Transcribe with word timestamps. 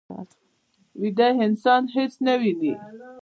ویده 1.01 1.27
انسان 1.45 1.81
هېڅ 1.95 2.13
نه 2.25 2.33
ویني 2.39 2.73